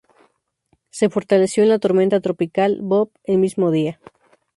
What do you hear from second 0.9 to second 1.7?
fortaleció en